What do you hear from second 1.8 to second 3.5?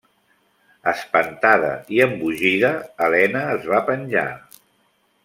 i embogida, Helena